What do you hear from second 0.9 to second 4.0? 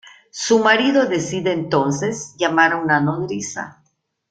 decide entonces llamar a una nodriza.